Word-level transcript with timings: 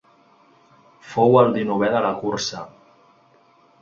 Fou 1.11 1.37
el 1.41 1.53
dinovè 1.57 1.91
de 1.97 2.03
la 2.07 2.15
cursa. 2.25 2.67